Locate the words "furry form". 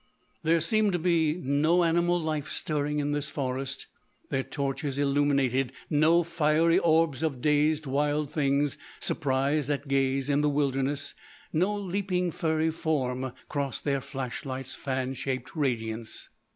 12.31-13.31